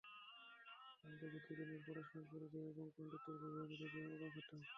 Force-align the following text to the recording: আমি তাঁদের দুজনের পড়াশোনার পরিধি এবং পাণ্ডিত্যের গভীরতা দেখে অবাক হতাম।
আমি 1.03 1.15
তাঁদের 1.21 1.41
দুজনের 1.47 1.81
পড়াশোনার 1.85 2.25
পরিধি 2.31 2.59
এবং 2.71 2.85
পাণ্ডিত্যের 2.95 3.35
গভীরতা 3.41 3.75
দেখে 3.83 3.99
অবাক 4.09 4.31
হতাম। 4.37 4.61